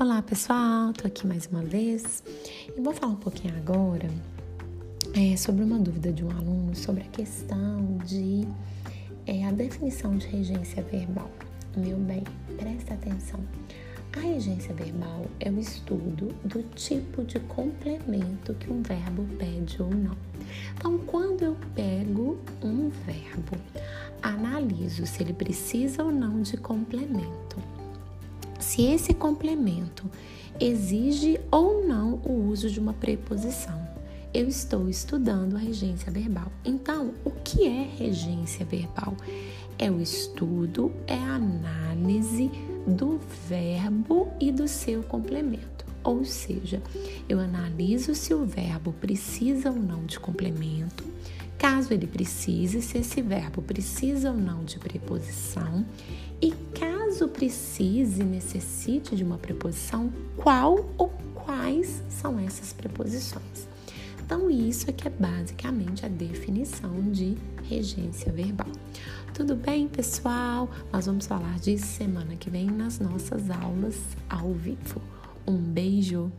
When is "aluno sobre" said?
6.30-7.02